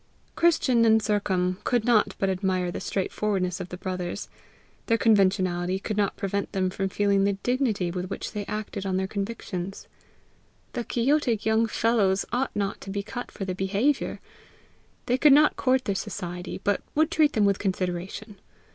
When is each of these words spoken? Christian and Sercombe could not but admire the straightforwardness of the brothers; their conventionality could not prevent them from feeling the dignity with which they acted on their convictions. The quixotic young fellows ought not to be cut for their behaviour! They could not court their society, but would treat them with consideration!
Christian 0.35 0.83
and 0.83 0.99
Sercombe 0.99 1.57
could 1.63 1.85
not 1.85 2.15
but 2.17 2.27
admire 2.27 2.71
the 2.71 2.79
straightforwardness 2.79 3.59
of 3.59 3.69
the 3.69 3.77
brothers; 3.77 4.29
their 4.87 4.97
conventionality 4.97 5.77
could 5.77 5.95
not 5.95 6.17
prevent 6.17 6.53
them 6.53 6.71
from 6.71 6.89
feeling 6.89 7.23
the 7.23 7.33
dignity 7.43 7.91
with 7.91 8.09
which 8.09 8.31
they 8.31 8.43
acted 8.47 8.83
on 8.83 8.97
their 8.97 9.05
convictions. 9.05 9.87
The 10.73 10.83
quixotic 10.83 11.45
young 11.45 11.67
fellows 11.67 12.25
ought 12.33 12.55
not 12.55 12.81
to 12.81 12.89
be 12.89 13.03
cut 13.03 13.29
for 13.29 13.45
their 13.45 13.53
behaviour! 13.53 14.19
They 15.05 15.19
could 15.19 15.33
not 15.33 15.55
court 15.55 15.85
their 15.85 15.93
society, 15.93 16.59
but 16.63 16.81
would 16.95 17.11
treat 17.11 17.33
them 17.33 17.45
with 17.45 17.59
consideration! 17.59 18.39